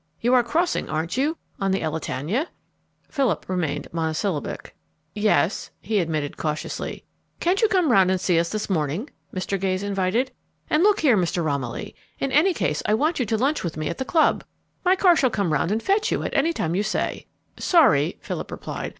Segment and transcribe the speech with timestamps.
[0.19, 2.47] You are crossing, aren't you, on the Elletania?"
[3.07, 4.73] Philip remained monosyllabic.
[5.13, 7.03] "Yes," he admitted cautiously.
[7.39, 9.61] "Can't you come round and see us this morning?" Mr.
[9.61, 10.31] Gayes invited.
[10.71, 11.45] "And look here, Mr.
[11.45, 14.43] Romilly, in any case I want you to lunch with me at the club.
[14.83, 17.27] My car shall come round and fetch you at any time you say."
[17.59, 18.89] "Sorry," Philip replied.